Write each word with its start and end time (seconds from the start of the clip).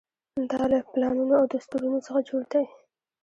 دا 0.49 0.61
له 0.71 0.79
پلانونو 0.91 1.33
او 1.39 1.45
دستورونو 1.53 1.99
څخه 2.07 2.19
جوړ 2.29 2.41
دی. 2.53 2.65